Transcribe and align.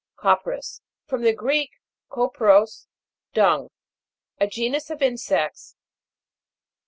CO'PRIS. 0.17 0.81
From 1.05 1.21
the 1.21 1.31
Greek, 1.31 1.69
kopros, 2.09 2.87
dung. 3.35 3.69
A 4.39 4.47
genus 4.47 4.89
of 4.89 4.99
insects. 5.03 5.75